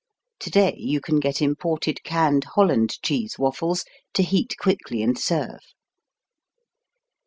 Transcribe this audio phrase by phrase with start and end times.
[0.39, 3.85] Today you can get imported canned Holland cheese waffles
[4.15, 5.59] to heat quickly and serve.